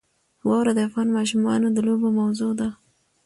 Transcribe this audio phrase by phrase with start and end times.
[0.47, 2.69] واوره د افغان ماشومانو د لوبو موضوع ده.